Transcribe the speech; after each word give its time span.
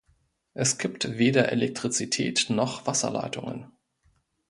Es 0.55 0.79
gibt 0.79 1.19
weder 1.19 1.49
Elektrizität 1.51 2.47
noch 2.49 2.87
Wasserleitungen. 2.87 3.67